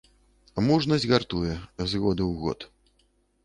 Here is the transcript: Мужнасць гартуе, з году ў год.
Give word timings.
Мужнасць 0.67 1.05
гартуе, 1.11 1.53
з 1.95 2.03
году 2.07 2.23
ў 2.27 2.35
год. 2.43 2.59